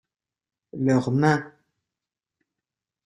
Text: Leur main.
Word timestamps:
Leur 0.73 1.11
main. 1.11 1.53